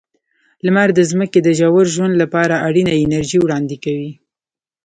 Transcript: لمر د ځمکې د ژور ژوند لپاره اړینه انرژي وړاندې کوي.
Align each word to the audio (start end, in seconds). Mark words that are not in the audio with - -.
لمر 0.65 0.89
د 0.97 0.99
ځمکې 1.11 1.39
د 1.43 1.49
ژور 1.59 1.85
ژوند 1.95 2.15
لپاره 2.23 2.63
اړینه 2.67 2.93
انرژي 3.03 3.39
وړاندې 3.41 3.77
کوي. 3.83 4.11